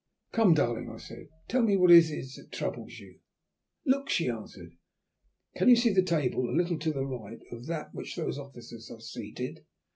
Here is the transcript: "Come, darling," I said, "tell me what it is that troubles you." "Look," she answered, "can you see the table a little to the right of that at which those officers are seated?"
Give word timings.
"Come, 0.31 0.55
darling," 0.55 0.89
I 0.89 0.97
said, 0.97 1.29
"tell 1.47 1.61
me 1.61 1.77
what 1.77 1.91
it 1.91 2.09
is 2.09 2.33
that 2.35 2.51
troubles 2.51 2.93
you." 2.97 3.19
"Look," 3.85 4.09
she 4.09 4.29
answered, 4.31 4.71
"can 5.55 5.69
you 5.69 5.75
see 5.75 5.93
the 5.93 6.01
table 6.01 6.49
a 6.49 6.57
little 6.57 6.79
to 6.79 6.91
the 6.91 7.05
right 7.05 7.37
of 7.51 7.67
that 7.67 7.89
at 7.89 7.93
which 7.93 8.15
those 8.15 8.39
officers 8.39 8.89
are 8.89 8.99
seated?" 8.99 9.63